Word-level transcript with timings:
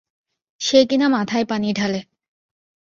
সে 0.61 0.79
কিনা 0.85 1.07
মাথায় 1.07 1.45
পানি 1.45 1.69
ঢালে। 1.73 2.01